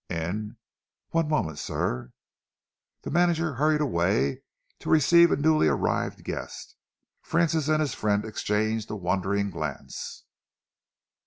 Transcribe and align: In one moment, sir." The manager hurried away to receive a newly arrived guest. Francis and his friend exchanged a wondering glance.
In 0.09 0.57
one 1.11 1.29
moment, 1.29 1.59
sir." 1.59 2.11
The 3.03 3.11
manager 3.11 3.53
hurried 3.53 3.81
away 3.81 4.41
to 4.79 4.89
receive 4.89 5.31
a 5.31 5.35
newly 5.35 5.67
arrived 5.67 6.23
guest. 6.23 6.75
Francis 7.21 7.67
and 7.67 7.81
his 7.81 7.93
friend 7.93 8.25
exchanged 8.25 8.89
a 8.89 8.95
wondering 8.95 9.51
glance. 9.51 10.23